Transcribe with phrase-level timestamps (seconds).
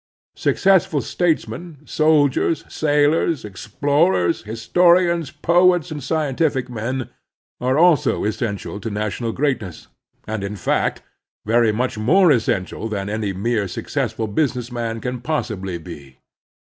[0.35, 7.11] Successful statesmen, soldiers, sailors, explorers, historians, poets, and scientific men
[7.59, 9.89] are also essen tial to national greatness,
[10.27, 11.03] and, in fact,
[11.45, 16.17] very much more essential than any mere successful business man can possibly be.